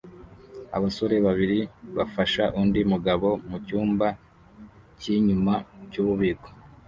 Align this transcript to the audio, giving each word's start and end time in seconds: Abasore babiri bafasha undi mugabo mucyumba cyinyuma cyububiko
Abasore 0.77 1.15
babiri 1.25 1.59
bafasha 1.97 2.43
undi 2.61 2.79
mugabo 2.91 3.27
mucyumba 3.49 4.07
cyinyuma 4.99 5.53
cyububiko 5.91 6.47